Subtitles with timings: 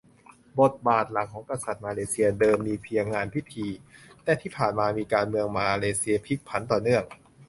[0.59, 3.67] บทบาทหลักของกษัตริย์มาเลเซียเดิมมีเพียงงานพิธี
[4.23, 7.03] แต่ที่ผ่านมาที่การเมืองมาเลเซียผลิกผันต่อเนื่อง